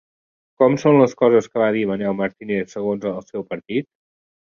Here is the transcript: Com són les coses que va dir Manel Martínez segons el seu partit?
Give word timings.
Com 0.61 0.77
són 0.83 0.95
les 1.01 1.11
coses 1.19 1.49
que 1.51 1.61
va 1.63 1.67
dir 1.75 1.83
Manel 1.89 2.15
Martínez 2.21 2.73
segons 2.77 3.07
el 3.11 3.21
seu 3.29 3.45
partit? 3.53 3.89